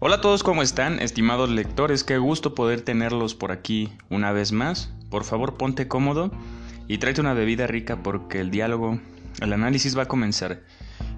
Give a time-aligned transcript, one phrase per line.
[0.00, 1.00] Hola a todos, ¿cómo están?
[1.00, 4.94] Estimados lectores, qué gusto poder tenerlos por aquí una vez más.
[5.10, 6.30] Por favor, ponte cómodo
[6.86, 9.00] y tráete una bebida rica porque el diálogo,
[9.40, 10.62] el análisis va a comenzar.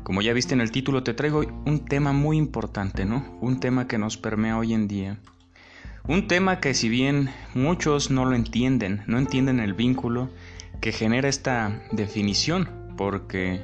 [0.03, 3.37] Como ya viste en el título, te traigo un tema muy importante, ¿no?
[3.43, 5.19] Un tema que nos permea hoy en día.
[6.09, 10.31] Un tema que si bien muchos no lo entienden, no entienden el vínculo
[10.81, 13.61] que genera esta definición, porque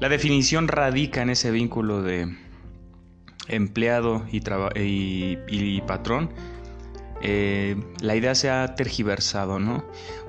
[0.00, 2.34] la definición radica en ese vínculo de
[3.48, 6.30] empleado y, patrón,
[7.22, 9.84] eh, la idea se ha tergiversado, ¿no?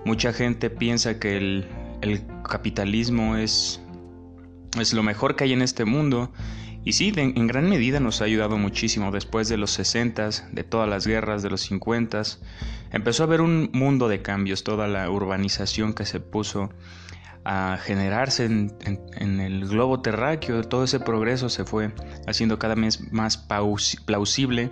[0.06, 1.68] Mucha gente piensa que el,
[2.50, 3.82] capitalismo es,
[4.80, 6.32] es lo mejor que hay en este mundo.
[6.86, 9.12] Y sí, en gran medida nos ha ayudado muchísimo.
[9.12, 12.24] Después de los 60, de todas las guerras, de los 50,
[12.92, 16.70] empezó a haber un mundo de cambios, toda la urbanización que se puso
[17.52, 21.92] a generarse en, el globo terráqueo, todo ese progreso se fue
[22.28, 23.38] haciendo cada vez más
[24.06, 24.70] plausible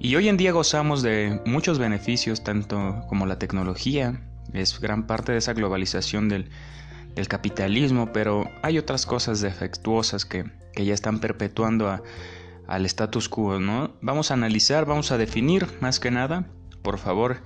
[0.00, 4.20] y hoy en día gozamos de muchos beneficios, tanto como la tecnología,
[4.52, 6.50] es gran parte de esa globalización del,
[7.28, 12.02] capitalismo, pero hay otras cosas defectuosas que, ya están perpetuando
[12.66, 13.92] al status quo, ¿no?
[14.00, 16.46] Vamos a analizar, vamos a definir más que nada
[16.82, 17.38] por favor.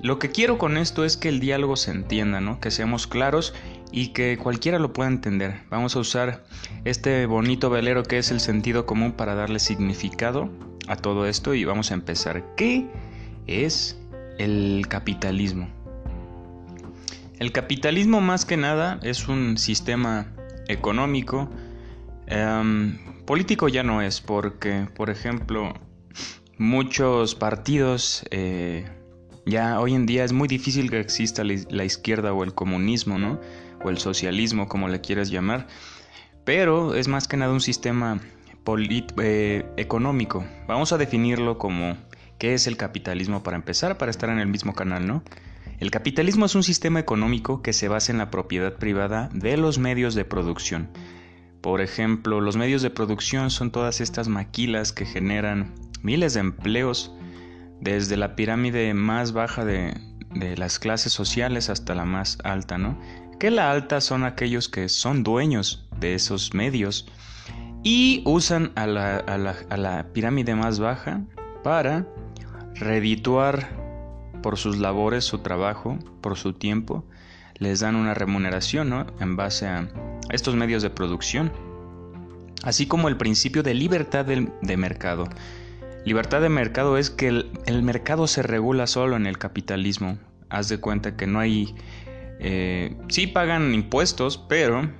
[0.00, 2.60] Lo que quiero con esto es que el diálogo se entienda, ¿no?
[2.60, 3.54] Que seamos claros
[3.92, 5.62] y que cualquiera lo pueda entender.
[5.70, 6.44] Vamos a usar
[6.84, 10.50] este bonito velero que es el sentido común para darle significado
[10.88, 12.54] a todo esto y vamos a empezar.
[12.56, 12.86] ¿Qué
[13.46, 13.98] es
[14.38, 15.68] el capitalismo?
[17.38, 20.26] El capitalismo más que nada es un sistema
[20.66, 21.48] económico.
[22.26, 25.72] Em, político ya no es porque, por ejemplo,
[26.58, 28.86] muchos partidos, eh,
[29.46, 33.40] ya hoy en día es muy difícil que exista la izquierda o el comunismo, ¿no?
[33.82, 35.66] O el socialismo, como le quieras llamar.
[36.44, 38.20] Pero es más que nada un sistema
[39.18, 40.44] eh, económico.
[40.66, 41.96] Vamos a definirlo como
[42.38, 45.22] qué es el capitalismo para empezar, para estar en el mismo canal, ¿no?
[45.80, 49.78] El capitalismo es un sistema económico que se basa en la propiedad privada de los
[49.78, 50.90] medios de producción.
[51.60, 55.72] Por ejemplo, los medios de producción son todas estas maquilas que generan
[56.02, 57.12] miles de empleos
[57.80, 59.94] desde la pirámide más baja de,
[60.56, 62.98] las clases sociales hasta la más alta, ¿no?
[63.40, 67.06] Que la alta son aquellos que son dueños de esos medios
[67.82, 71.22] y usan a la, pirámide más baja
[71.62, 72.06] para
[72.74, 73.68] redituar
[74.42, 77.04] por sus labores, su trabajo, por su tiempo,
[77.54, 79.06] les dan una remuneración ¿no?
[79.20, 79.88] en base a
[80.30, 81.52] estos medios de producción,
[82.62, 85.28] así como el principio de libertad de mercado.
[86.08, 90.18] Libertad de mercado es que el, mercado se regula solo en el capitalismo.
[90.48, 91.74] Haz de cuenta que no hay...
[92.40, 94.90] Eh, sí pagan impuestos, pero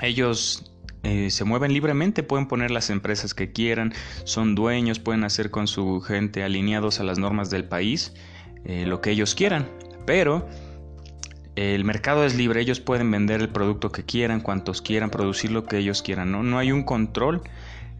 [0.00, 0.72] ellos
[1.04, 3.92] eh, se mueven libremente, pueden poner las empresas que quieran,
[4.24, 8.12] son dueños, pueden hacer con su gente alineados a las normas del país
[8.64, 9.68] eh, lo que ellos quieran.
[10.04, 10.48] Pero
[11.54, 15.64] el mercado es libre, ellos pueden vender el producto que quieran, cuantos quieran, producir lo
[15.64, 16.42] que ellos quieran, ¿no?
[16.42, 17.42] No hay un control,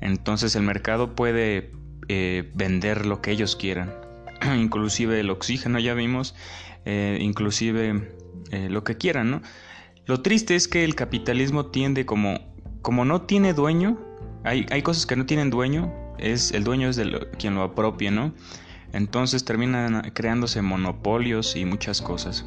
[0.00, 1.70] entonces el mercado puede
[2.08, 3.92] eh, vender lo que ellos quieran.
[4.58, 6.34] inclusive el oxígeno ya vimos,
[6.84, 8.08] eh, inclusive
[8.50, 9.42] eh, lo que quieran, ¿no?
[10.06, 12.40] Lo triste es que el capitalismo tiende como,
[12.82, 14.00] como no tiene dueño,
[14.44, 18.10] hay, hay cosas que no tienen dueño, es, el dueño es de quien lo apropia,
[18.10, 18.34] ¿no?
[18.92, 22.44] Entonces terminan creándose monopolios y muchas cosas.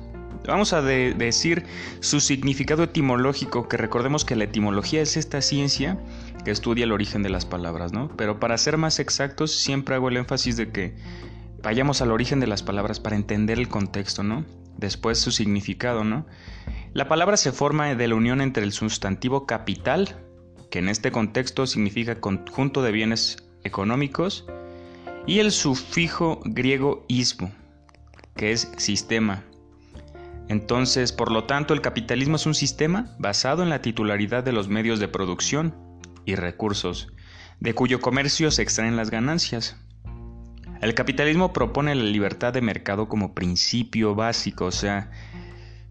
[0.48, 1.66] Vamos a decir
[2.02, 5.98] su significado etimológico, que recordemos que la etimología es esta ciencia
[6.46, 8.08] que estudia el origen de las palabras, ¿no?
[8.16, 10.96] Pero para ser más exactos, siempre hago el énfasis de que
[11.62, 14.46] vayamos al origen de las palabras para entender el contexto, ¿no?
[14.78, 16.26] Después su significado, ¿no?
[16.94, 20.16] La palabra se forma de la unión entre el sustantivo capital,
[20.70, 24.46] que en este contexto significa conjunto de bienes económicos,
[25.28, 27.52] y el sufijo griego ismo,
[28.36, 29.44] que es sistema,
[30.48, 34.68] entonces, por lo tanto, el capitalismo es un sistema basado en la titularidad de los
[34.68, 35.74] medios de producción
[36.26, 37.10] y recursos,
[37.60, 39.78] de cuyo comercio se extraen las ganancias.
[40.82, 45.10] El capitalismo propone la libertad de mercado como principio básico, o sea,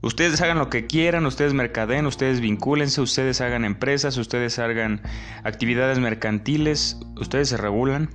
[0.03, 5.03] ustedes hagan lo que quieran, ustedes mercadeen, ustedes vincúlense, ustedes hagan empresas, ustedes hagan
[5.43, 8.11] actividades mercantiles, ustedes se regulan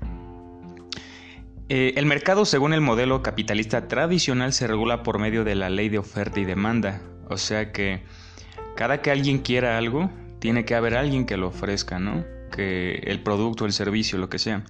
[1.71, 5.87] eh, el mercado, según el modelo capitalista tradicional, se regula por medio de la ley
[5.87, 6.99] de oferta y demanda.
[7.29, 8.01] O sea que
[8.75, 12.25] cada que alguien quiera algo, tiene que haber alguien que lo ofrezca, ¿no?
[12.51, 14.63] Que el producto, el servicio, lo que sea.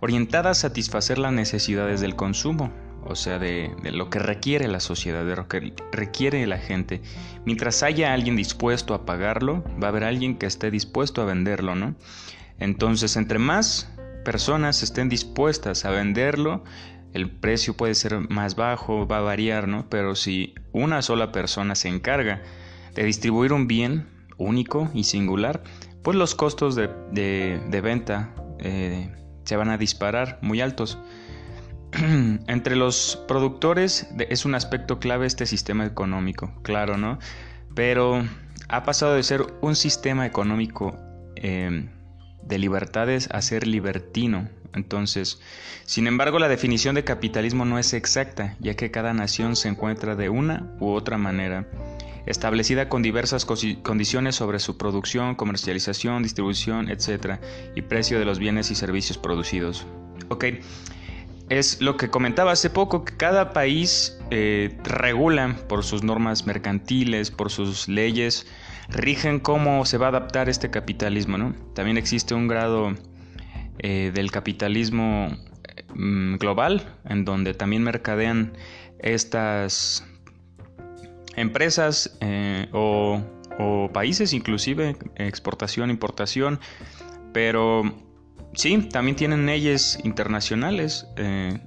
[0.00, 2.72] Orientada a satisfacer las necesidades del consumo,
[3.04, 7.02] o sea, de, de, lo que requiere la sociedad, de lo que requiere la gente.
[7.44, 11.74] Mientras haya alguien dispuesto a pagarlo, va a haber alguien que esté dispuesto a venderlo,
[11.74, 11.96] ¿no?
[12.58, 13.90] Entonces, entre más
[14.24, 16.62] personas estén dispuestas a venderlo,
[17.12, 19.88] el precio puede ser más bajo, va a variar, ¿no?
[19.88, 22.42] Pero si una sola persona se encarga
[22.94, 24.06] de distribuir un bien
[24.40, 25.62] único y singular,
[26.02, 29.12] pues los costos de, venta eh,
[29.44, 30.98] se van a disparar muy altos.
[31.92, 37.18] Entre los productores es un aspecto clave este sistema económico, claro, ¿no?
[37.74, 38.24] Pero
[38.68, 40.96] ha pasado de ser un sistema económico
[41.36, 41.90] em,
[42.42, 44.48] de libertades a ser libertino.
[44.72, 45.40] Entonces,
[45.84, 50.14] sin embargo, la definición de capitalismo no es exacta, ya que cada nación se encuentra
[50.14, 51.66] de una u otra manera
[52.30, 57.40] establecida con diversas condiciones sobre su producción, comercialización, distribución, etc.
[57.74, 59.86] y precio de los bienes y servicios producidos.
[60.28, 60.44] Ok,
[61.48, 67.32] es lo que comentaba hace poco, que cada país eh, regula por sus normas mercantiles,
[67.32, 68.46] por sus leyes,
[68.88, 71.54] rigen cómo se va a adaptar este capitalismo, ¿no?
[71.74, 72.94] También existe un grado
[73.80, 75.36] eh, del capitalismo
[75.94, 78.52] mm, global, en donde también mercadean
[79.00, 80.06] estas
[81.36, 83.22] empresas eh, o,
[83.92, 86.60] países, inclusive exportación, importación,
[87.34, 87.82] pero
[88.54, 91.60] sí, también tienen leyes internacionales, eh,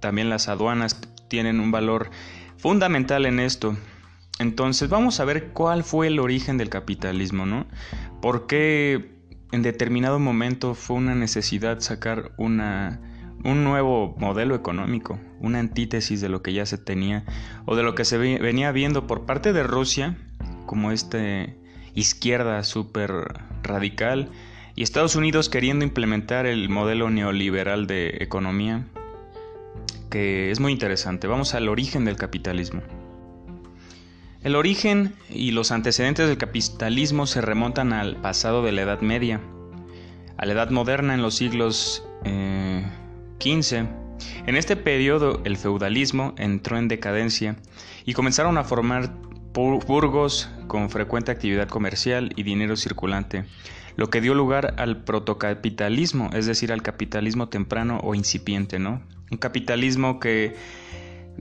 [0.00, 2.10] también las aduanas tienen un valor
[2.58, 3.76] fundamental en esto.
[4.38, 7.66] Entonces vamos a ver cuál fue el origen del capitalismo, ¿no?
[8.20, 9.18] ¿Por qué
[9.52, 13.00] en determinado momento fue una necesidad sacar una,
[13.44, 17.24] un nuevo modelo económico, una antítesis de lo que ya se tenía
[17.66, 20.16] o de lo que se venía viendo por parte de Rusia
[20.66, 21.56] como este
[21.94, 23.10] izquierda súper
[23.62, 24.30] radical
[24.74, 28.84] y Estados Unidos queriendo implementar el modelo neoliberal de economía
[30.10, 31.26] que es muy interesante.
[31.26, 32.82] Vamos al origen del capitalismo.
[34.42, 39.40] El origen y los antecedentes del capitalismo se remontan al pasado de la Edad Media,
[40.36, 42.86] a la Edad Moderna en los siglos eh,
[43.40, 47.56] en este periodo el feudalismo entró en decadencia
[48.04, 49.12] y comenzaron a formar
[49.54, 53.44] burgos con frecuente actividad comercial y dinero circulante,
[53.96, 59.02] lo que dio lugar al protocapitalismo, es decir, al capitalismo temprano o incipiente, ¿no?
[59.30, 60.54] Un capitalismo que,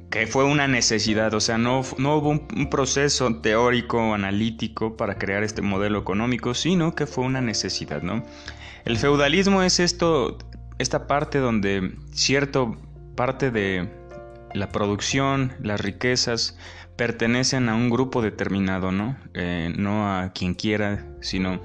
[0.09, 5.17] que fue una necesidad, o sea, no, no hubo un, un proceso teórico, analítico para
[5.17, 8.23] crear este modelo económico, sino que fue una necesidad, ¿no?
[8.85, 10.37] El feudalismo es esto
[10.79, 12.77] esta parte donde cierto
[13.15, 13.89] parte de
[14.53, 16.57] la producción, las riquezas,
[16.95, 19.17] pertenecen a un grupo determinado, ¿no?
[19.33, 21.61] Eh, no a quien quiera, sino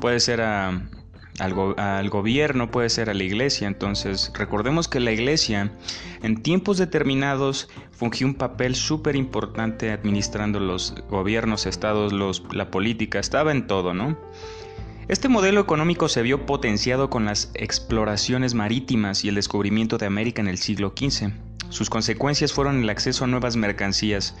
[0.00, 0.90] puede ser al,
[1.38, 3.66] al, gobierno, puede ser a la iglesia.
[3.66, 5.72] Entonces, recordemos que la iglesia
[6.22, 13.18] en tiempos determinados fungió un papel súper importante administrando los gobiernos, estados, los, la política,
[13.18, 14.18] estaba en todo, ¿no?
[15.06, 20.40] Este modelo económico se vio potenciado con las exploraciones marítimas y el descubrimiento de América
[20.40, 21.30] en el siglo XV.
[21.68, 24.34] Sus consecuencias fueron el acceso a nuevas mercancías.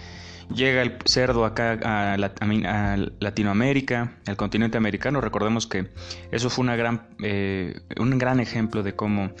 [0.54, 5.20] Llega el cerdo acá a, Latinoamérica, al continente americano.
[5.20, 5.90] Recordemos que
[6.32, 6.64] eso fue
[7.22, 9.32] eh, un gran ejemplo de cómo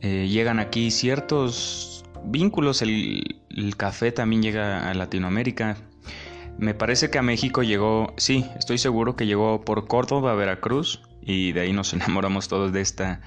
[0.00, 2.82] eh, llegan aquí ciertos vínculos.
[2.82, 5.76] el café también llega a Latinoamérica,
[6.58, 11.52] me parece que a México llegó, sí, estoy seguro que llegó por Córdoba, Veracruz, y
[11.52, 13.20] de ahí nos enamoramos todos de esta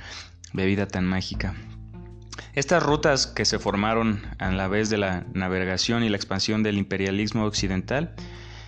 [0.54, 1.56] bebida tan mágica.
[2.54, 6.78] Estas rutas que se formaron a la vez de la navegación y la expansión del
[6.78, 8.14] imperialismo occidental,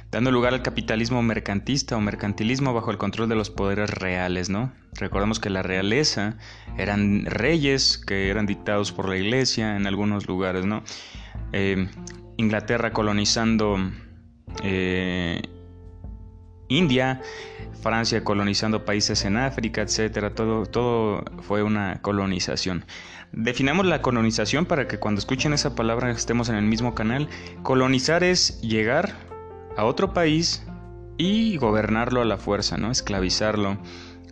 [0.09, 4.71] dando lugar al capitalismo mercantista o mercantilismo bajo el control de los poderes reales, ¿no?
[4.93, 6.37] Recordemos que la realeza
[6.77, 10.83] eran reyes que eran dictados por la iglesia en algunos lugares, ¿no?
[11.51, 11.89] Eh,
[12.37, 13.77] Inglaterra colonizando
[14.61, 15.41] eh,
[16.67, 17.21] India,
[17.81, 22.85] Francia colonizando países en África, etcétera, todo, todo fue una colonización.
[23.31, 27.27] Definamos la colonización para que cuando escuchen esa palabra estemos en el mismo canal.
[27.63, 29.13] Colonizar es llegar
[29.75, 30.65] a otro país
[31.17, 32.91] y gobernarlo a la fuerza, ¿no?
[32.91, 33.77] Esclavizarlo,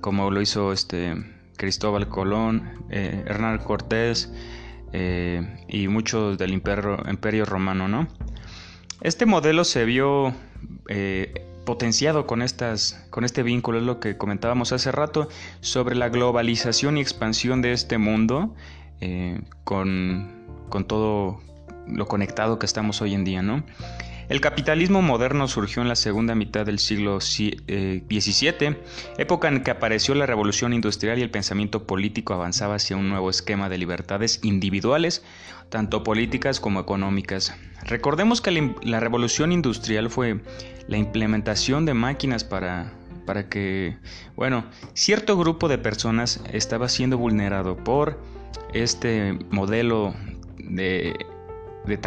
[0.01, 1.15] como lo hizo este
[1.57, 4.31] Cristóbal Colón, eh, Hernán Cortés
[4.93, 8.07] eh, y muchos del imperio, imperio romano, ¿no?
[9.01, 10.33] Este modelo se vio
[10.87, 15.27] eh, potenciado con, estas, con este vínculo, es lo que comentábamos hace rato,
[15.59, 18.55] sobre la globalización y expansión de este mundo
[18.99, 21.41] eh, con, con, todo
[21.87, 23.63] lo conectado que estamos hoy en día, ¿no?
[24.31, 28.77] El capitalismo moderno surgió en la segunda mitad del siglo XVII, eh,
[29.17, 33.29] época en que apareció la revolución industrial y el pensamiento político avanzaba hacia un nuevo
[33.29, 35.21] esquema de libertades individuales,
[35.67, 37.53] tanto políticas como económicas.
[37.83, 40.39] Recordemos que la revolución industrial fue
[40.87, 42.93] la implementación de máquinas para
[43.25, 43.97] para que,
[44.37, 48.17] bueno, cierto grupo de personas estaba siendo vulnerado por
[48.73, 50.15] este modelo
[50.57, 51.13] de,
[51.85, 51.97] de,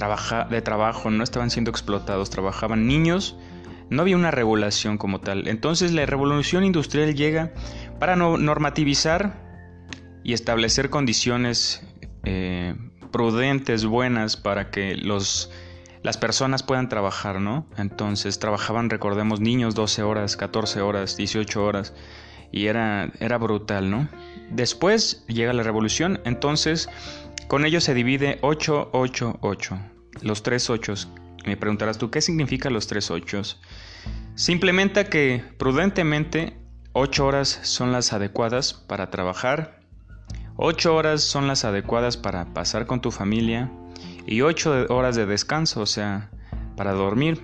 [0.51, 3.37] de trabajo, no estaban siendo explotados, trabajaban niños,
[3.91, 5.49] no había una regulación como tal.
[5.49, 7.53] Entonces la revolución industrial llega
[7.99, 9.43] para normativizar
[10.23, 11.87] y establecer condiciones
[12.25, 12.75] eh,
[13.13, 15.51] prudentes, buenas, para que los,
[16.03, 17.67] las personas puedan trabajar, ¿no?
[17.77, 21.95] Entonces trabajaban, recordemos, niños 12 horas, 14 horas, 18 horas,
[22.55, 24.09] y era, era brutal, ¿no?
[24.49, 26.89] Después llega la revolución, entonces
[27.49, 29.79] con ello se divide 8, 8, 8,
[30.23, 31.09] los tres ochos.
[31.45, 33.61] Me preguntarás tú, ¿qué significa los tres ochos?
[34.37, 36.57] Se implementa que prudentemente
[36.93, 39.81] 8 horas son las adecuadas para trabajar,
[40.55, 43.73] 8 horas son las adecuadas para pasar con tu familia
[44.29, 46.31] y 8 horas de descanso, o sea,
[46.77, 47.43] para dormir.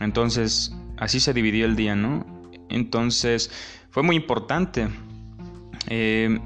[0.00, 2.35] Entonces, así se dividió el día, ¿no?
[2.76, 3.50] Entonces,
[3.90, 4.88] fue muy importante.
[5.88, 6.38] Eh,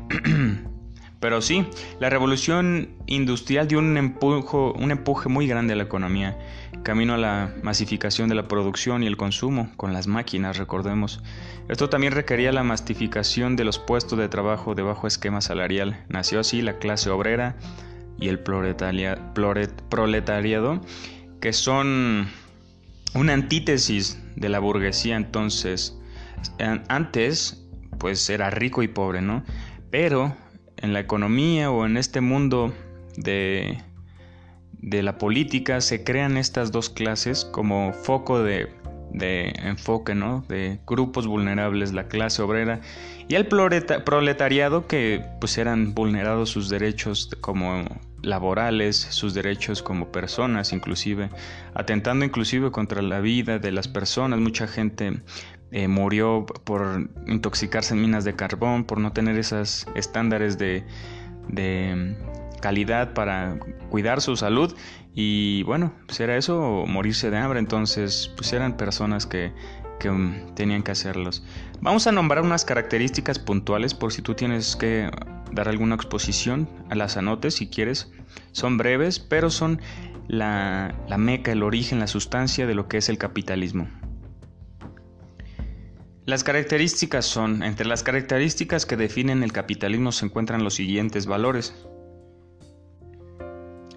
[1.21, 1.67] pero sí,
[1.99, 6.39] la revolución industrial dio un, un empuje muy grande a la economía,
[6.83, 11.23] camino a la masificación de la producción y el consumo con las máquinas, recordemos.
[11.69, 16.05] Esto también requería la mastificación de los puestos de trabajo de bajo esquema salarial.
[16.09, 17.57] Nació así la clase obrera
[18.19, 20.81] y el proletariado,
[21.41, 22.29] que son
[23.15, 26.00] una antítesis de la burguesía entonces.
[26.89, 27.67] Antes,
[27.99, 29.45] pues era rico y pobre, ¿no?
[29.91, 30.35] Pero
[30.77, 32.73] en la economía o en este mundo
[33.17, 33.79] de,
[34.73, 38.81] de la política se crean estas dos clases como foco de
[39.13, 40.45] de enfoque, ¿no?
[40.49, 42.81] De grupos vulnerables, la clase obrera
[43.29, 47.85] y el proletariado que pues eran vulnerados sus derechos como
[48.23, 51.31] laborales, sus derechos como personas inclusive,
[51.75, 54.41] atentando inclusive contra la vida de las personas.
[54.41, 55.23] Mucha gente
[55.73, 60.85] eh, murió por intoxicarse en minas de carbón, por no tener esos estándares de,
[61.49, 62.17] de
[62.61, 63.59] calidad para
[63.89, 64.75] cuidar su salud
[65.15, 69.53] y bueno, pues era eso o morirse de hambre, entonces pues eran personas que,
[69.99, 71.45] que um, tenían que hacerlos.
[71.81, 75.11] Vamos a nombrar unas características puntuales por si tú tienes que
[75.53, 78.13] dar alguna exposición a las anotes si quieres.
[78.53, 79.81] Son breves, pero son
[80.29, 83.89] la, la meca, el origen, la sustancia de lo que es el capitalismo.
[86.27, 91.75] Las características son, entre las características que definen el capitalismo se encuentran los siguientes valores.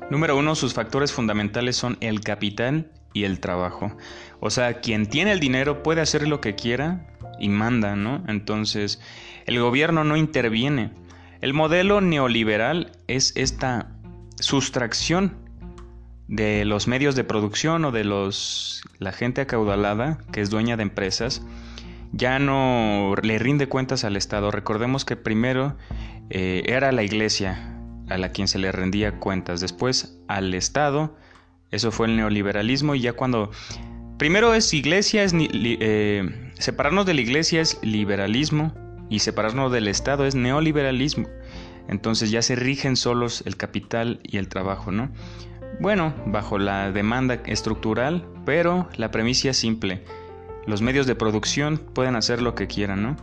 [0.10, 3.96] Número uno, sus factores fundamentales son el capital y el trabajo.
[4.39, 7.08] O sea, quien tiene el dinero puede hacer lo que quiera
[7.39, 8.24] y manda, ¿no?
[8.27, 9.01] Entonces,
[9.46, 10.92] el gobierno no interviene.
[11.42, 13.92] El modelo neoliberal es esta
[14.39, 15.36] sustracción
[16.27, 20.84] de los medios de producción o de los la gente acaudalada que es dueña de
[20.84, 21.42] empresas
[22.13, 24.51] ya no le rinde cuentas al Estado.
[24.51, 25.75] Recordemos que primero
[26.29, 27.79] eh, era la iglesia
[28.10, 31.17] a la quien se le rendía cuentas, después al Estado,
[31.72, 33.50] eso fue el neoliberalismo y ya cuando
[34.17, 38.74] primero es iglesia, es, eh, separarnos de la iglesia es liberalismo
[39.10, 41.27] y separarnos del Estado es neoliberalismo.
[41.88, 45.12] Entonces ya se rigen solos el capital y el trabajo, ¿no?
[45.79, 50.03] Bueno, bajo la demanda estructural, pero la premisa es simple.
[50.65, 53.17] Los medios de producción pueden hacer lo que quieran, ¿no?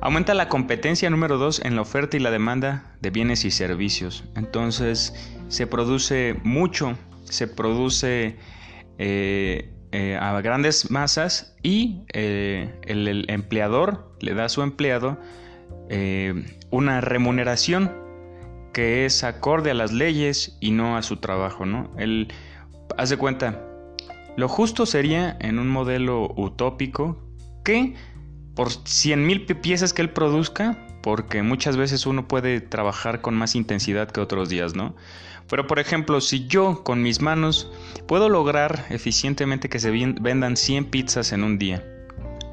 [0.00, 4.24] Aumenta la competencia número dos en la oferta y la demanda de bienes y servicios.
[4.36, 5.12] Entonces
[5.48, 8.36] se produce mucho, se produce
[8.98, 15.18] eh, eh, a grandes masas y eh, el, empleador le da a su empleado
[16.70, 17.90] una remuneración
[18.74, 21.64] que es acorde a las leyes y no a su trabajo.
[21.64, 21.90] ¿no?
[21.98, 22.28] Él
[22.98, 23.67] hace cuenta,
[24.38, 27.18] lo justo sería en un modelo utópico
[27.64, 27.96] que
[28.54, 33.56] por 100 mil piezas que él produzca, porque muchas veces uno puede trabajar con más
[33.56, 34.94] intensidad que otros días, ¿no?
[35.48, 37.68] Pero por ejemplo, si yo con mis manos
[38.06, 41.84] puedo lograr eficientemente que se vendan 100 pizzas en un día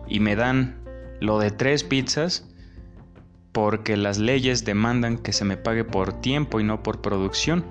[0.08, 0.82] y me dan
[1.22, 2.48] lo de 3 pizzas,
[3.52, 7.64] porque las leyes demandan que se me pague por tiempo y no por producción.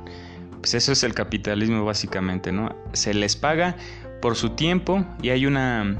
[0.61, 2.75] Pues eso es el capitalismo básicamente, ¿no?
[2.95, 3.77] Se les paga
[4.25, 5.99] por su tiempo y hay una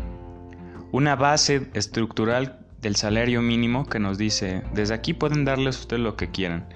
[0.93, 6.17] una base estructural del salario mínimo que nos dice, desde aquí pueden darles ustedes lo
[6.17, 6.67] que quieran.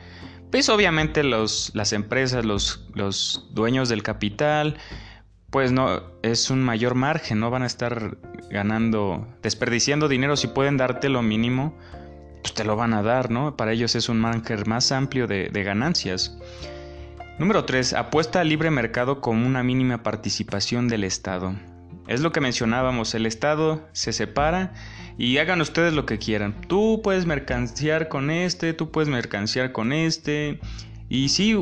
[0.50, 4.76] Pues obviamente los, las empresas, los, los dueños del capital,
[5.48, 8.18] pues no, es un mayor margen, no van a estar
[8.50, 11.74] ganando, desperdiciando dinero si pueden darte lo mínimo,
[12.42, 13.56] pues te lo van a dar, ¿no?
[13.56, 16.36] Para ellos es un margen más amplio de ganancias.
[17.38, 17.92] Número 3.
[17.92, 21.54] Apuesta al libre mercado con una mínima participación del Estado.
[22.08, 24.72] Es lo que mencionábamos, el Estado se separa
[25.18, 26.60] y hagan ustedes lo que quieran.
[26.66, 30.58] Tú puedes mercanciar con este, tú puedes mercanciar con este.
[31.08, 31.54] Y sí,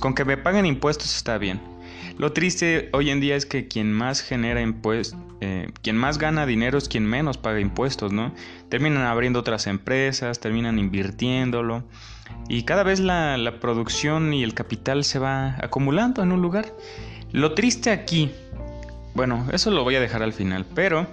[0.00, 1.60] con que me paguen impuestos está bien.
[2.16, 6.46] Lo triste hoy en día es que quien más genera impuestos, eh, quien más gana
[6.46, 8.34] dinero es quien menos paga impuestos, ¿no?
[8.70, 11.84] Terminan abriendo otras empresas, terminan invirtiéndolo
[12.48, 16.66] y cada vez la, la producción y el capital se va acumulando en un lugar.
[17.32, 18.30] Lo triste aquí
[19.14, 21.06] bueno, eso lo voy a dejar al final, pero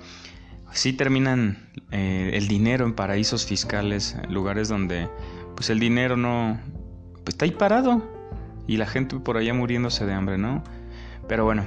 [0.71, 5.07] sí terminan eh, el dinero en paraísos fiscales, lugares donde
[5.55, 6.59] pues el dinero no
[7.23, 8.03] pues, está ahí parado
[8.65, 10.63] y la gente por allá muriéndose de hambre, ¿no?
[11.27, 11.63] Pero bueno,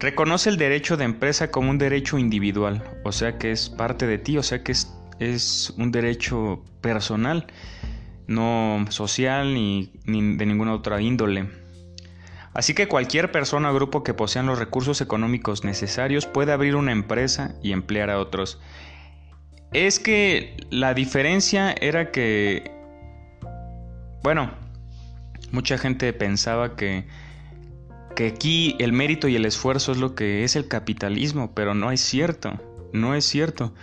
[0.00, 4.18] reconoce el derecho de empresa como un derecho individual, o sea que es parte de
[4.18, 7.46] ti, o sea que es, es un derecho personal,
[8.26, 11.48] no social ni, ni de ninguna otra índole.
[12.56, 16.90] Así que cualquier persona o grupo que posean los recursos económicos necesarios puede abrir una
[16.90, 18.58] empresa y emplear a otros.
[19.74, 22.70] Es que la diferencia era que,
[24.22, 24.52] bueno,
[25.52, 27.06] mucha gente pensaba que,
[28.14, 31.92] que aquí el mérito y el esfuerzo es lo que es el capitalismo, pero no
[31.92, 32.58] es cierto,
[32.94, 33.74] no es cierto.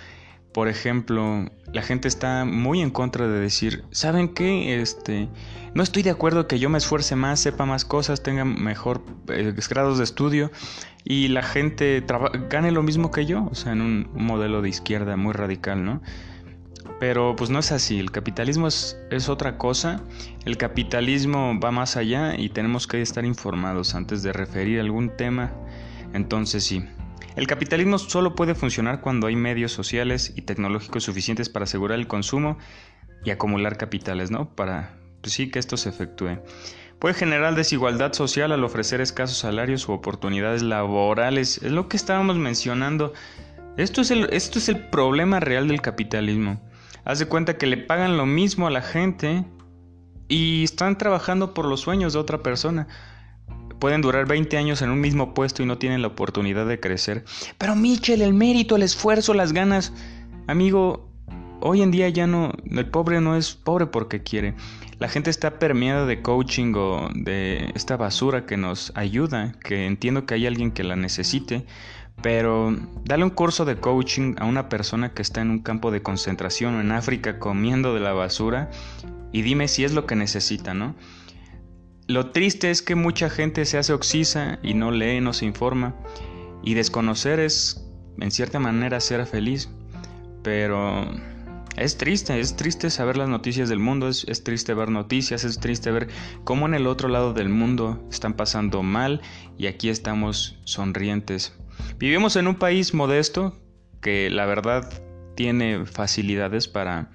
[0.53, 4.79] Por ejemplo, la gente está muy en contra de decir, ¿saben qué?
[4.79, 5.27] Este,
[5.73, 9.53] no estoy de acuerdo que yo me esfuerce más, sepa más cosas, tenga mejor eh,
[9.67, 10.51] grados de estudio
[11.03, 12.03] y la gente
[12.49, 16.01] gane lo mismo que yo, o sea, en un modelo de izquierda muy radical, ¿no?
[16.99, 20.01] Pero pues no es así, el capitalismo es, es otra cosa,
[20.45, 25.51] el capitalismo va más allá y tenemos que estar informados antes de referir algún tema,
[26.13, 26.85] entonces sí,
[27.35, 32.07] el capitalismo solo puede funcionar cuando hay medios sociales y tecnológicos suficientes para asegurar el
[32.07, 32.57] consumo
[33.23, 34.53] y acumular capitales, ¿no?
[34.55, 36.39] Para pues sí que esto se efectúe.
[36.99, 41.61] Puede generar desigualdad social al ofrecer escasos salarios u oportunidades laborales.
[41.63, 43.13] Es lo que estábamos mencionando.
[43.77, 46.61] Esto es el, esto es el problema real del capitalismo.
[47.03, 49.43] Haz de cuenta que le pagan lo mismo a la gente
[50.27, 52.87] y están trabajando por los sueños de otra persona
[53.83, 57.25] pueden durar 20 años en un mismo puesto y no tienen la oportunidad de crecer.
[57.57, 59.91] Pero Michel, el mérito, el esfuerzo, las ganas.
[60.47, 61.09] Amigo,
[61.59, 64.53] hoy en día ya no, el pobre no es pobre porque quiere.
[64.99, 70.25] La gente está permeada de coaching o de esta basura que nos ayuda, que entiendo
[70.25, 71.65] que hay alguien que la necesite,
[72.21, 76.01] pero dale un curso de coaching a una persona que está en un campo de
[76.01, 78.71] concentración o en África comiendo de la basura
[79.33, 80.95] y dime si es lo que necesita, ¿no?
[82.13, 85.95] Lo triste es que mucha gente se hace oxisa y no lee, no se informa.
[86.61, 89.67] Y desconocer es, en cierta manera, ser feliz.
[90.43, 91.07] Pero
[91.75, 95.89] es triste, es triste saber las noticias del mundo, es, triste ver noticias, es triste
[95.89, 96.07] ver
[96.43, 99.19] cómo en el otro lado del mundo están pasando mal
[99.57, 101.57] y aquí estamos sonrientes.
[101.97, 103.59] Vivimos en un país modesto
[104.03, 104.87] que la verdad
[105.35, 107.09] tiene facilidades para,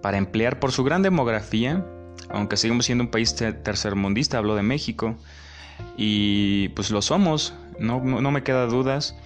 [0.00, 1.84] para emplear por su gran demografía
[2.30, 5.16] aunque seguimos siendo un país tercermundista, hablo de México,
[5.96, 9.16] y pues lo somos, no, me queda dudas,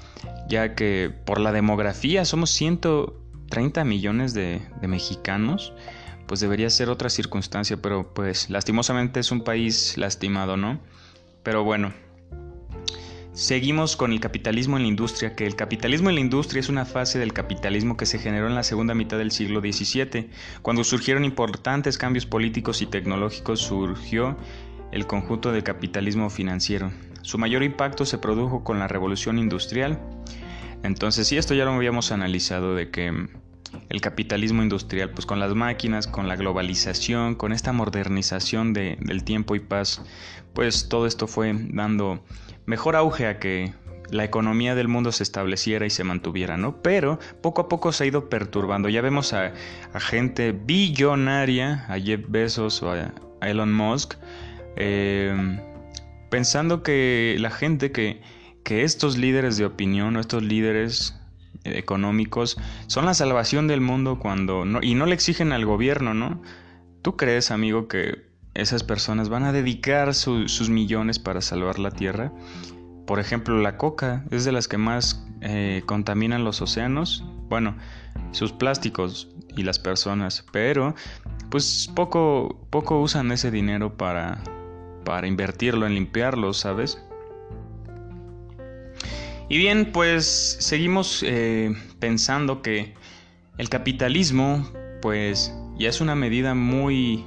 [0.49, 5.73] ya que por la demografía somos 130 millones de, de mexicanos,
[6.27, 10.79] pues debería ser otra circunstancia, pero pues lastimosamente es un país lastimado, ¿no?
[11.43, 11.93] Pero bueno,
[13.39, 16.85] Seguimos con el capitalismo en la industria, que el capitalismo en la industria es una
[16.85, 20.29] fase del capitalismo que se generó en la segunda mitad del siglo XVII.
[20.61, 24.37] Cuando surgieron importantes cambios políticos y tecnológicos surgió
[24.91, 26.91] el conjunto del capitalismo financiero.
[27.23, 30.01] Su mayor impacto se produjo con la revolución industrial.
[30.83, 33.29] Entonces sí, esto ya lo habíamos analizado de que
[33.89, 39.55] el capitalismo industrial, pues con las máquinas, con la globalización, con esta modernización del tiempo
[39.55, 40.03] y paz,
[40.55, 42.25] pues todo esto fue dando
[42.67, 43.73] mejor auge a que
[44.11, 46.83] la economía del mundo se estableciera y se mantuviera, ¿no?
[46.83, 48.89] Pero poco a poco se ha ido perturbando.
[48.89, 49.53] Ya vemos a,
[49.95, 54.15] gente billonaria, a Jeff Bezos o a, Elon Musk,
[54.77, 55.61] eh,
[56.31, 58.21] pensando que la gente, que,
[58.65, 61.18] que estos líderes de opinión o estos líderes
[61.77, 66.41] económicos son la salvación del mundo cuando no, y no le exigen al gobierno, ¿no?
[67.03, 68.29] ¿Tú crees, amigo, que
[68.59, 72.33] esas personas van a dedicar sus millones para salvar la Tierra.
[73.07, 77.25] Por ejemplo, la coca es de las que más eh, contaminan los océanos.
[77.49, 77.77] Bueno,
[78.33, 80.45] sus plásticos y las personas.
[80.53, 80.95] Pero,
[81.51, 84.43] pues poco, poco usan ese dinero para,
[85.05, 87.01] para invertirlo en limpiarlo, ¿sabes?
[89.51, 92.95] Y bien, pues seguimos eh, pensando que
[93.57, 97.25] el capitalismo, pues ya es una medida muy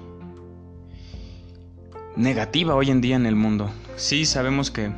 [2.16, 3.72] negativa hoy en día en el mundo.
[3.96, 4.92] Sí, sabemos que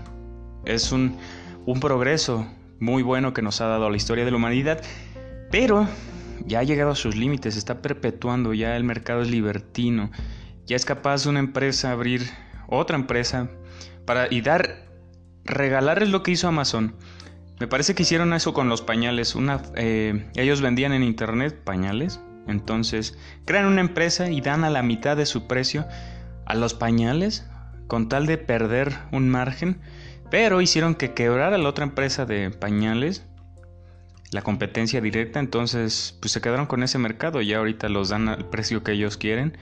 [0.66, 1.18] es un,
[1.66, 2.46] un progreso
[2.82, 4.82] muy bueno que nos ha dado la historia de la humanidad,
[5.50, 5.88] pero
[6.46, 10.12] ya ha llegado a sus límites, está perpetuando, ya el mercado es libertino,
[10.66, 12.30] ya es capaz una empresa abrir
[12.68, 13.50] otra empresa
[14.06, 14.90] para y dar
[15.46, 16.96] regalarles lo que hizo Amazon.
[17.63, 19.36] Me parece que hicieron eso con los pañales.
[19.36, 22.19] Una, eh, ellos vendían en internet pañales.
[22.45, 25.88] Entonces crean una empresa y dan a la mitad de su precio
[26.45, 27.47] a los pañales
[27.88, 29.80] con tal de perder un margen.
[30.30, 33.26] Pero hicieron que quebrara la otra empresa de pañales,
[34.32, 35.39] la competencia directa.
[35.39, 39.15] Entonces pues se quedaron con ese mercado y ahorita los dan al precio que ellos
[39.15, 39.58] quieren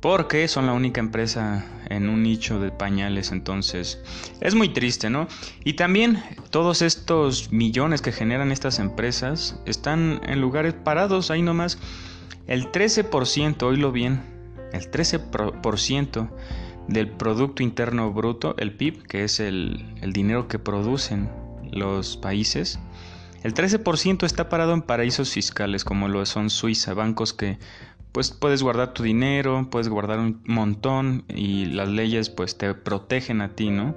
[0.00, 4.00] porque son la única empresa en un nicho de pañales, entonces
[4.40, 5.28] es muy triste, ¿no?
[5.64, 11.78] Y también todos estos millones que generan estas empresas están en lugares parados, ahí nomás.
[12.46, 14.22] El 13%, oílo bien,
[14.72, 16.30] el 13%
[16.88, 21.28] del Producto Interno Bruto, el PIB, que es el, el dinero que producen
[21.70, 22.80] los países,
[23.42, 27.58] el 13% está parado en paraísos fiscales como lo son Suiza, bancos que
[28.12, 33.40] pues puedes guardar tu dinero, puedes guardar un montón y las leyes pues te protegen
[33.40, 33.94] a ti, ¿no?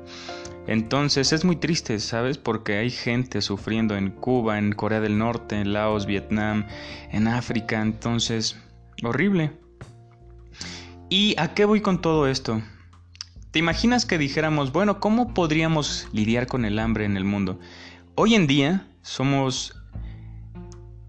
[0.67, 2.37] Entonces es muy triste, ¿sabes?
[2.37, 6.67] Porque hay gente sufriendo en Cuba, en Corea del Norte, en Laos, Vietnam,
[7.11, 8.57] en África, entonces
[9.03, 9.51] horrible.
[11.09, 12.61] ¿Y a qué voy con todo esto?
[13.51, 17.59] ¿Te imaginas que dijéramos, bueno, ¿cómo podríamos lidiar con el hambre en el mundo?
[18.15, 19.82] Hoy en día somos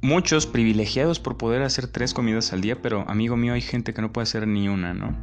[0.05, 4.03] muchos privilegiados por poder hacer tres comidas al día, pero amigo mío hay gente que
[4.03, 5.17] no puede hacer ni una, ¿no?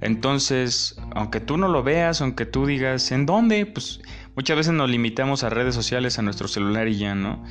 [0.00, 3.66] Entonces, aunque tú no lo veas, aunque tú digas, ¿en dónde?
[3.66, 4.00] Pues
[4.36, 7.42] muchas veces nos limitamos a redes sociales, a nuestro celular y ya, ¿no?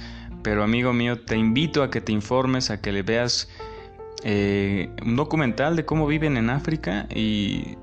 [0.43, 3.49] Pero amigo mío, te invito a que te informes, a que le veas
[4.23, 7.75] eh, un documental de cómo viven en África y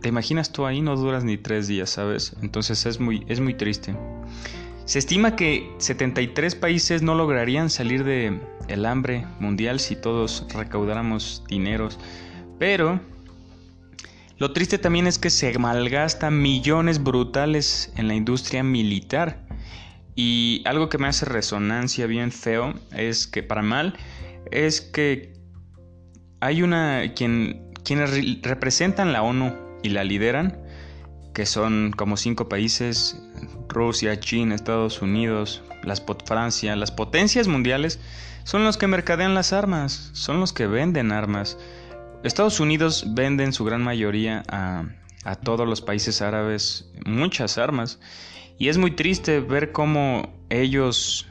[0.00, 2.36] te imaginas tú ahí no duras ni tres días, ¿sabes?
[2.42, 3.96] Entonces es muy, es muy triste.
[4.92, 8.38] Se estima que 73 países no lograrían salir de
[8.84, 11.98] hambre mundial si todos recaudáramos dineros,
[12.58, 13.00] pero
[14.36, 19.46] lo triste también es que se malgastan millones brutales en la industria militar.
[20.14, 23.96] Y algo que me hace resonancia bien feo es que para mal
[24.50, 25.32] es que
[26.40, 30.62] hay una quien quienes representan la ONU y la lideran
[31.32, 33.18] que son como cinco países,
[33.72, 37.98] Rusia, China, Estados Unidos, las Francia, las potencias mundiales,
[38.44, 41.58] son los que mercadean las armas, son los que venden armas.
[42.24, 44.84] Estados Unidos vende en su gran mayoría a,
[45.24, 47.98] a todos los países árabes muchas armas.
[48.58, 51.26] Y es muy triste ver cómo ellos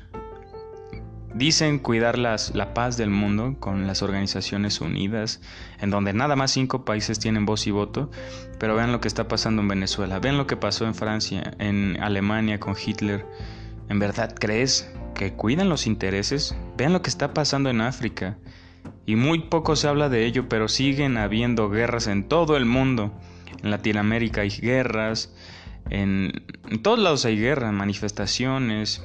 [1.42, 5.42] Dicen cuidar las, la paz del mundo con las Organizaciones Unidas,
[5.80, 8.12] en donde nada más cinco países tienen voz y voto,
[8.60, 11.98] pero vean lo que está pasando en Venezuela, vean lo que pasó en Francia, en
[12.00, 13.26] Alemania con Hitler.
[13.90, 16.56] ¿En verdad crees que cuidan los intereses?
[16.78, 18.38] Vean lo que está pasando en África.
[19.08, 23.20] Y muy poco se habla de ello, pero siguen habiendo guerras en todo el mundo.
[23.64, 25.34] En Latinoamérica hay guerras,
[25.90, 26.46] en,
[26.84, 29.04] todos lados hay guerras, manifestaciones,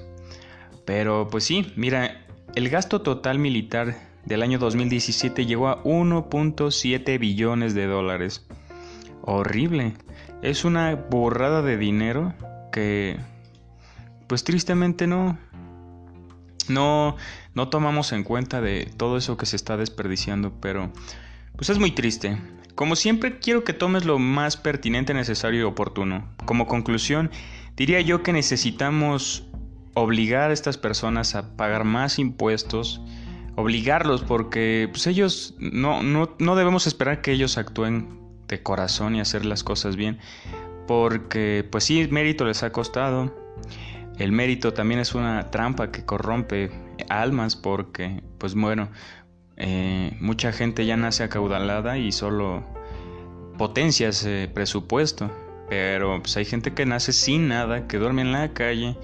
[0.85, 7.75] pero pues sí, mira, el gasto total militar del año 2017 llegó a 1.7 billones
[7.75, 8.47] de dólares.
[9.23, 9.95] Horrible.
[10.43, 12.35] Es una borrada de dinero
[12.73, 13.19] que
[14.27, 15.39] pues tristemente no
[16.69, 17.17] no
[17.55, 20.93] no tomamos en cuenta de todo eso que se está desperdiciando, pero
[21.57, 22.39] pues es muy triste.
[22.75, 26.29] Como siempre quiero que tomes lo más pertinente, necesario y oportuno.
[26.45, 27.31] Como conclusión,
[27.77, 29.46] diría yo que necesitamos
[29.97, 33.01] obligar a estas personas a pagar más impuestos,
[33.57, 39.47] obligarlos porque pues ellos no, no, debemos esperar que ellos actúen de corazón y hacer
[39.47, 40.19] las cosas bien,
[40.87, 43.35] porque pues sí, el mérito les ha costado,
[44.19, 46.71] el mérito también es una trampa que corrompe
[47.09, 48.91] almas porque pues bueno,
[49.57, 52.67] eh, mucha gente ya nace acaudalada y solo
[53.57, 55.31] potencia ese presupuesto,
[55.71, 58.99] pero pues hay gente que nace sin nada, que duerme en la calle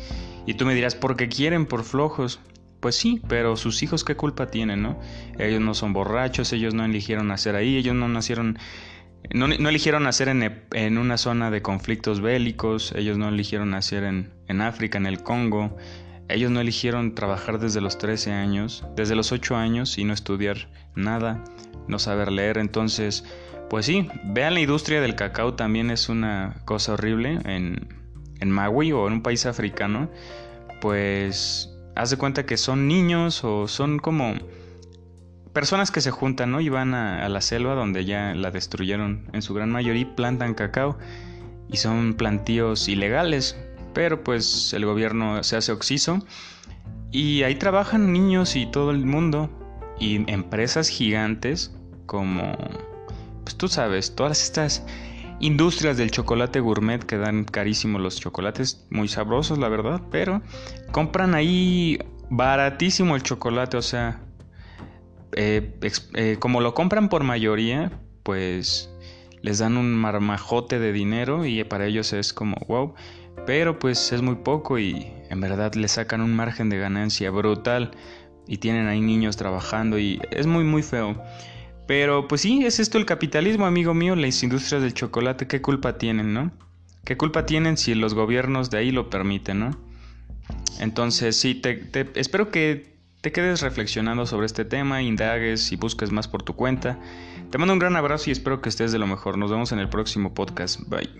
[0.46, 1.66] y tú me dirás, ¿por qué quieren?
[1.66, 2.40] Por flojos.
[2.80, 4.98] Pues sí, pero sus hijos qué culpa tienen, ¿no?
[5.38, 8.58] Ellos no son borrachos, ellos no eligieron nacer ahí, ellos no nacieron,
[9.32, 14.32] no, eligieron nacer en, en, una zona de conflictos bélicos, ellos no eligieron nacer en,
[14.48, 15.76] en África, en el Congo,
[16.28, 20.68] ellos no eligieron trabajar desde los 13 años, desde los 8 años y no estudiar
[20.96, 21.44] nada,
[21.86, 23.24] no saber leer, entonces,
[23.70, 28.01] pues sí, vean la industria del cacao también es una cosa horrible en
[28.42, 30.10] en Maui o en un país africano,
[30.80, 34.34] pues haz de cuenta que son niños o son como
[35.52, 36.60] personas que se juntan, ¿no?
[36.60, 40.54] Y van a, la selva donde ya la destruyeron en su gran mayoría y plantan
[40.54, 40.98] cacao.
[41.70, 43.56] Y son plantíos ilegales.
[43.94, 46.18] pero pues el gobierno se hace oxiso
[47.10, 49.50] y ahí trabajan niños y todo el mundo
[50.00, 51.74] y empresas gigantes
[52.06, 52.56] como,
[53.44, 54.84] pues tú sabes, todas estas
[55.42, 60.40] industrias del chocolate gourmet que dan carísimo los chocolates, muy sabrosos la verdad, pero
[60.92, 61.98] compran ahí
[62.30, 64.20] baratísimo el chocolate, o sea,
[65.32, 65.78] eh,
[66.14, 67.90] eh, como lo compran por mayoría,
[68.22, 68.88] pues
[69.42, 72.94] les dan un marmajote de dinero y para ellos es como wow,
[73.44, 77.90] pero pues es muy poco y en verdad le sacan un margen de ganancia brutal
[78.46, 81.20] y tienen ahí niños trabajando y es muy muy feo.
[81.86, 85.98] Pero pues sí, es esto el capitalismo, amigo mío, las industrias del chocolate, ¿qué culpa
[85.98, 86.52] tienen, no?
[87.04, 89.70] ¿Qué culpa tienen si los gobiernos de ahí lo permiten, no?
[90.78, 96.28] Entonces sí, te, espero que te quedes reflexionando sobre este tema, indagues y busques más
[96.28, 96.98] por tu cuenta.
[97.50, 99.36] Te mando un gran abrazo y espero que estés de lo mejor.
[99.36, 100.80] Nos vemos en el próximo podcast.
[100.88, 101.10] Bye.